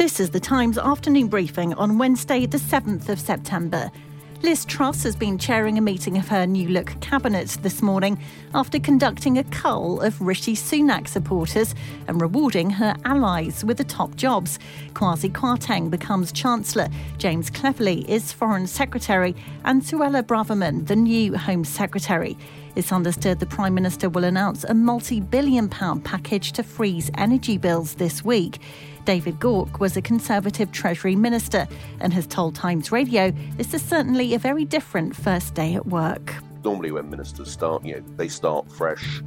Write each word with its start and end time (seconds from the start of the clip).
This 0.00 0.18
is 0.18 0.30
the 0.30 0.40
Times 0.40 0.78
afternoon 0.78 1.28
briefing 1.28 1.74
on 1.74 1.98
Wednesday, 1.98 2.46
the 2.46 2.56
7th 2.56 3.10
of 3.10 3.20
September. 3.20 3.92
Liz 4.40 4.64
Truss 4.64 5.02
has 5.02 5.14
been 5.14 5.36
chairing 5.36 5.76
a 5.76 5.82
meeting 5.82 6.16
of 6.16 6.26
her 6.28 6.46
new 6.46 6.70
look 6.70 6.98
cabinet 7.02 7.58
this 7.60 7.82
morning 7.82 8.18
after 8.54 8.80
conducting 8.80 9.36
a 9.36 9.44
cull 9.44 10.00
of 10.00 10.18
Rishi 10.18 10.54
Sunak 10.54 11.06
supporters 11.06 11.74
and 12.08 12.18
rewarding 12.18 12.70
her 12.70 12.94
allies 13.04 13.62
with 13.62 13.76
the 13.76 13.84
top 13.84 14.16
jobs. 14.16 14.58
Kwasi 14.94 15.30
Kwarteng 15.30 15.90
becomes 15.90 16.32
Chancellor, 16.32 16.88
James 17.18 17.50
Cleverly 17.50 18.10
is 18.10 18.32
Foreign 18.32 18.66
Secretary, 18.66 19.36
and 19.66 19.82
Suella 19.82 20.22
Braverman 20.22 20.86
the 20.86 20.96
new 20.96 21.36
Home 21.36 21.62
Secretary. 21.62 22.38
It's 22.76 22.92
understood 22.92 23.40
the 23.40 23.46
Prime 23.46 23.74
Minister 23.74 24.08
will 24.08 24.24
announce 24.24 24.64
a 24.64 24.74
multi 24.74 25.20
billion 25.20 25.68
pound 25.68 26.04
package 26.04 26.52
to 26.52 26.62
freeze 26.62 27.10
energy 27.18 27.58
bills 27.58 27.94
this 27.94 28.24
week. 28.24 28.60
David 29.04 29.40
Gauke 29.40 29.80
was 29.80 29.96
a 29.96 30.02
Conservative 30.02 30.70
Treasury 30.70 31.16
Minister 31.16 31.66
and 32.00 32.12
has 32.12 32.26
told 32.26 32.54
Times 32.54 32.92
Radio 32.92 33.32
this 33.56 33.74
is 33.74 33.82
certainly 33.82 34.34
a 34.34 34.38
very 34.38 34.64
different 34.64 35.16
first 35.16 35.54
day 35.54 35.74
at 35.74 35.86
work. 35.86 36.34
Normally, 36.62 36.92
when 36.92 37.10
ministers 37.10 37.50
start, 37.50 37.84
you 37.84 37.96
know, 37.96 38.02
they 38.16 38.28
start 38.28 38.70
fresh, 38.70 39.22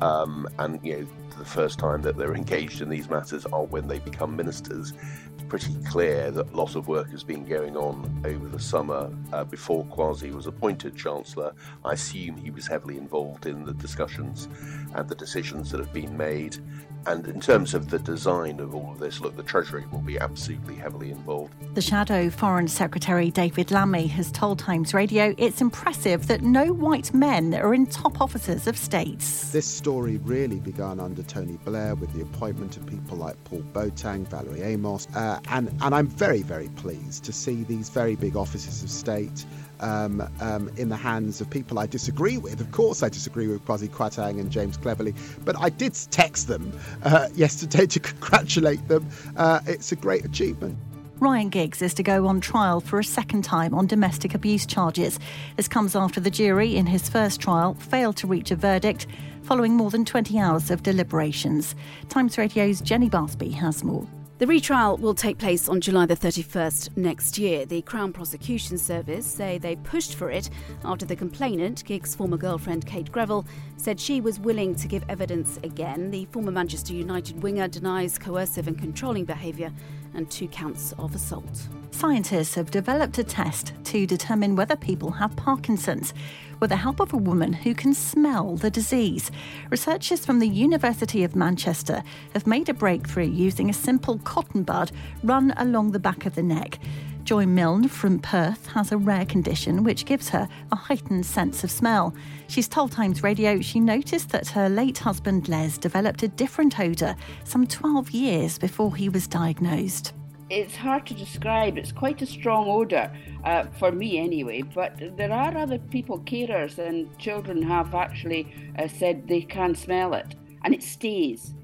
um, 0.00 0.48
and 0.58 0.80
you 0.82 1.00
know, 1.00 1.06
the 1.38 1.44
first 1.44 1.78
time 1.78 2.02
that 2.02 2.16
they're 2.16 2.34
engaged 2.34 2.80
in 2.80 2.88
these 2.88 3.08
matters 3.08 3.46
are 3.46 3.64
when 3.64 3.86
they 3.86 3.98
become 3.98 4.34
ministers. 4.36 4.92
It's 5.34 5.44
pretty 5.48 5.74
clear 5.84 6.30
that 6.30 6.52
a 6.52 6.56
lot 6.56 6.76
of 6.76 6.88
work 6.88 7.10
has 7.10 7.22
been 7.22 7.44
going 7.44 7.76
on 7.76 8.22
over 8.24 8.48
the 8.48 8.58
summer 8.58 9.10
uh, 9.32 9.44
before 9.44 9.84
Kwasi 9.86 10.32
was 10.32 10.46
appointed 10.46 10.96
Chancellor. 10.96 11.54
I 11.84 11.92
assume 11.92 12.36
he 12.36 12.50
was 12.50 12.66
heavily 12.66 12.96
involved 12.96 13.46
in 13.46 13.64
the 13.64 13.74
discussions 13.74 14.48
and 14.94 15.08
the 15.08 15.14
decisions 15.14 15.70
that 15.70 15.80
have 15.80 15.92
been 15.92 16.16
made. 16.16 16.58
And 17.06 17.26
in 17.28 17.40
terms 17.40 17.72
of 17.72 17.88
the 17.88 18.00
design 18.00 18.58
of 18.58 18.74
all 18.74 18.90
of 18.90 18.98
this, 18.98 19.20
look, 19.20 19.36
the 19.36 19.42
Treasury 19.44 19.84
will 19.92 20.00
be 20.00 20.18
absolutely 20.18 20.74
heavily 20.74 21.12
involved. 21.12 21.52
The 21.74 21.80
Shadow 21.80 22.30
Foreign 22.30 22.66
Secretary 22.66 23.30
David 23.30 23.70
Lammy 23.70 24.08
has 24.08 24.32
told 24.32 24.58
Times 24.58 24.92
Radio 24.92 25.34
it's 25.38 25.60
impressive 25.60 26.26
that 26.26 26.42
no 26.42 26.72
white 26.72 27.14
men 27.14 27.54
are 27.54 27.74
in 27.74 27.86
top 27.86 28.20
offices 28.20 28.66
of 28.66 28.76
states. 28.76 29.52
This 29.52 29.66
story 29.66 30.16
really 30.18 30.58
began 30.58 30.98
under 30.98 31.22
Tony 31.22 31.58
Blair 31.64 31.94
with 31.94 32.12
the 32.12 32.22
appointment 32.22 32.76
of 32.76 32.86
people 32.86 33.16
like 33.16 33.42
Paul 33.44 33.62
Boateng, 33.72 34.26
Valerie 34.26 34.62
Amos, 34.62 35.06
uh, 35.14 35.38
and, 35.50 35.68
and 35.82 35.94
I'm 35.94 36.08
very, 36.08 36.42
very 36.42 36.68
pleased 36.70 37.24
to 37.24 37.32
see 37.32 37.62
these 37.62 37.88
very 37.88 38.16
big 38.16 38.36
offices 38.36 38.82
of 38.82 38.90
state 38.90 39.44
um, 39.80 40.28
um, 40.40 40.70
in 40.76 40.88
the 40.88 40.96
hands 40.96 41.40
of 41.40 41.50
people 41.50 41.78
I 41.78 41.86
disagree 41.86 42.38
with. 42.38 42.60
Of 42.60 42.70
course, 42.72 43.02
I 43.02 43.08
disagree 43.08 43.48
with 43.48 43.64
Kwasi 43.64 43.88
Kwarteng 43.88 44.40
and 44.40 44.50
James 44.50 44.76
Cleverly, 44.76 45.14
but 45.44 45.56
I 45.58 45.70
did 45.70 45.94
text 46.10 46.48
them 46.48 46.72
uh, 47.02 47.28
yesterday 47.34 47.86
to 47.86 48.00
congratulate 48.00 48.86
them. 48.88 49.08
Uh, 49.36 49.60
it's 49.66 49.92
a 49.92 49.96
great 49.96 50.24
achievement. 50.24 50.78
Ryan 51.18 51.48
Giggs 51.48 51.80
is 51.80 51.94
to 51.94 52.02
go 52.02 52.26
on 52.26 52.42
trial 52.42 52.80
for 52.80 52.98
a 52.98 53.04
second 53.04 53.42
time 53.42 53.72
on 53.72 53.86
domestic 53.86 54.34
abuse 54.34 54.66
charges. 54.66 55.18
This 55.56 55.66
comes 55.66 55.96
after 55.96 56.20
the 56.20 56.30
jury 56.30 56.76
in 56.76 56.84
his 56.84 57.08
first 57.08 57.40
trial 57.40 57.72
failed 57.74 58.18
to 58.18 58.26
reach 58.26 58.50
a 58.50 58.56
verdict 58.56 59.06
following 59.42 59.74
more 59.74 59.90
than 59.90 60.04
20 60.04 60.38
hours 60.38 60.70
of 60.70 60.82
deliberations. 60.82 61.74
Times 62.10 62.36
Radio's 62.36 62.82
Jenny 62.82 63.08
Barsby 63.08 63.52
has 63.54 63.82
more. 63.82 64.06
The 64.38 64.46
retrial 64.46 64.98
will 64.98 65.14
take 65.14 65.38
place 65.38 65.66
on 65.66 65.80
July 65.80 66.04
the 66.04 66.14
31st 66.14 66.94
next 66.98 67.38
year. 67.38 67.64
The 67.64 67.80
Crown 67.80 68.12
Prosecution 68.12 68.76
Service 68.76 69.24
say 69.24 69.56
they 69.56 69.76
pushed 69.76 70.14
for 70.14 70.30
it 70.30 70.50
after 70.84 71.06
the 71.06 71.16
complainant, 71.16 71.82
Giggs' 71.86 72.14
former 72.14 72.36
girlfriend 72.36 72.84
Kate 72.84 73.10
Greville, 73.10 73.46
said 73.78 73.98
she 73.98 74.20
was 74.20 74.38
willing 74.38 74.74
to 74.74 74.88
give 74.88 75.04
evidence 75.08 75.58
again. 75.64 76.10
The 76.10 76.26
former 76.26 76.50
Manchester 76.50 76.92
United 76.92 77.42
winger 77.42 77.66
denies 77.66 78.18
coercive 78.18 78.68
and 78.68 78.78
controlling 78.78 79.24
behaviour 79.24 79.72
and 80.12 80.30
two 80.30 80.48
counts 80.48 80.92
of 80.98 81.14
assault. 81.14 81.68
Scientists 81.96 82.54
have 82.56 82.70
developed 82.70 83.16
a 83.16 83.24
test 83.24 83.72
to 83.84 84.06
determine 84.06 84.54
whether 84.54 84.76
people 84.76 85.10
have 85.12 85.34
Parkinson's 85.34 86.12
with 86.60 86.68
the 86.68 86.76
help 86.76 87.00
of 87.00 87.14
a 87.14 87.16
woman 87.16 87.54
who 87.54 87.74
can 87.74 87.94
smell 87.94 88.54
the 88.54 88.68
disease. 88.68 89.30
Researchers 89.70 90.26
from 90.26 90.38
the 90.38 90.46
University 90.46 91.24
of 91.24 91.34
Manchester 91.34 92.02
have 92.34 92.46
made 92.46 92.68
a 92.68 92.74
breakthrough 92.74 93.24
using 93.24 93.70
a 93.70 93.72
simple 93.72 94.18
cotton 94.18 94.62
bud 94.62 94.92
run 95.22 95.54
along 95.56 95.92
the 95.92 95.98
back 95.98 96.26
of 96.26 96.34
the 96.34 96.42
neck. 96.42 96.78
Joy 97.24 97.46
Milne 97.46 97.88
from 97.88 98.18
Perth 98.18 98.66
has 98.66 98.92
a 98.92 98.98
rare 98.98 99.24
condition 99.24 99.82
which 99.82 100.04
gives 100.04 100.28
her 100.28 100.46
a 100.70 100.76
heightened 100.76 101.24
sense 101.24 101.64
of 101.64 101.70
smell. 101.70 102.14
She's 102.46 102.68
told 102.68 102.92
Times 102.92 103.22
Radio 103.22 103.62
she 103.62 103.80
noticed 103.80 104.28
that 104.32 104.48
her 104.48 104.68
late 104.68 104.98
husband 104.98 105.48
Les 105.48 105.78
developed 105.78 106.22
a 106.22 106.28
different 106.28 106.78
odour 106.78 107.16
some 107.44 107.66
12 107.66 108.10
years 108.10 108.58
before 108.58 108.94
he 108.94 109.08
was 109.08 109.26
diagnosed. 109.26 110.12
It's 110.48 110.76
hard 110.76 111.06
to 111.06 111.14
describe. 111.14 111.76
It's 111.76 111.90
quite 111.90 112.22
a 112.22 112.26
strong 112.26 112.68
odour, 112.68 113.10
uh, 113.44 113.64
for 113.78 113.90
me 113.90 114.18
anyway. 114.18 114.62
But 114.62 115.16
there 115.16 115.32
are 115.32 115.56
other 115.56 115.78
people, 115.78 116.20
carers 116.20 116.78
and 116.78 117.16
children, 117.18 117.62
have 117.62 117.94
actually 117.94 118.54
uh, 118.78 118.86
said 118.86 119.26
they 119.26 119.42
can 119.42 119.74
smell 119.74 120.14
it, 120.14 120.36
and 120.62 120.72
it 120.72 120.82
stays 120.82 121.54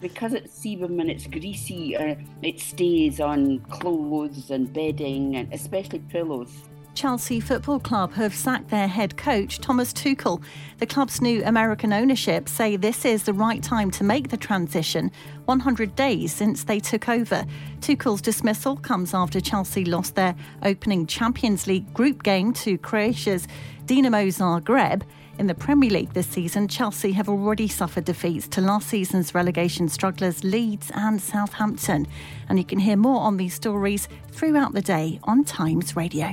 because 0.00 0.32
it's 0.32 0.58
sebum 0.58 1.00
and 1.00 1.10
it's 1.10 1.26
greasy, 1.26 1.96
uh, 1.96 2.14
it 2.42 2.60
stays 2.60 3.20
on 3.20 3.58
clothes 3.70 4.50
and 4.50 4.72
bedding 4.72 5.36
and 5.36 5.52
especially 5.52 5.98
pillows. 5.98 6.68
Chelsea 6.98 7.38
Football 7.38 7.78
Club 7.78 8.12
have 8.14 8.34
sacked 8.34 8.70
their 8.70 8.88
head 8.88 9.16
coach, 9.16 9.60
Thomas 9.60 9.92
Tuchel. 9.92 10.42
The 10.78 10.86
club's 10.86 11.20
new 11.20 11.44
American 11.44 11.92
ownership 11.92 12.48
say 12.48 12.74
this 12.74 13.04
is 13.04 13.22
the 13.22 13.32
right 13.32 13.62
time 13.62 13.92
to 13.92 14.02
make 14.02 14.30
the 14.30 14.36
transition, 14.36 15.12
100 15.44 15.94
days 15.94 16.32
since 16.32 16.64
they 16.64 16.80
took 16.80 17.08
over. 17.08 17.46
Tuchel's 17.78 18.20
dismissal 18.20 18.74
comes 18.74 19.14
after 19.14 19.40
Chelsea 19.40 19.84
lost 19.84 20.16
their 20.16 20.34
opening 20.64 21.06
Champions 21.06 21.68
League 21.68 21.94
group 21.94 22.24
game 22.24 22.52
to 22.54 22.76
Croatia's 22.78 23.46
Dinamo 23.86 24.26
Zagreb. 24.26 25.02
In 25.38 25.46
the 25.46 25.54
Premier 25.54 25.90
League 25.90 26.14
this 26.14 26.26
season, 26.26 26.66
Chelsea 26.66 27.12
have 27.12 27.28
already 27.28 27.68
suffered 27.68 28.06
defeats 28.06 28.48
to 28.48 28.60
last 28.60 28.88
season's 28.88 29.36
relegation 29.36 29.88
strugglers 29.88 30.42
Leeds 30.42 30.90
and 30.96 31.22
Southampton. 31.22 32.08
And 32.48 32.58
you 32.58 32.64
can 32.64 32.80
hear 32.80 32.96
more 32.96 33.20
on 33.20 33.36
these 33.36 33.54
stories 33.54 34.08
throughout 34.32 34.72
the 34.72 34.82
day 34.82 35.20
on 35.22 35.44
Times 35.44 35.94
Radio. 35.94 36.32